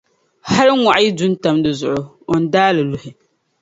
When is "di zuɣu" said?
1.63-2.01